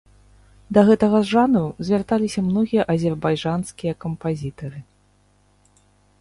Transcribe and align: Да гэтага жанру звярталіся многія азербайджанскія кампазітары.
Да 0.77 0.83
гэтага 0.87 1.19
жанру 1.31 1.61
звярталіся 1.89 2.43
многія 2.47 2.87
азербайджанскія 2.95 3.93
кампазітары. 4.07 4.79